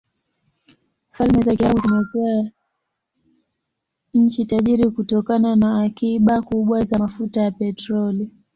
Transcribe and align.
Falme 1.11 1.41
za 1.43 1.55
Kiarabu 1.55 1.79
zimekuwa 1.79 2.51
nchi 4.13 4.45
tajiri 4.45 4.91
kutokana 4.91 5.55
na 5.55 5.81
akiba 5.83 6.41
kubwa 6.41 6.83
za 6.83 6.99
mafuta 6.99 7.41
ya 7.41 7.51
petroli. 7.51 8.31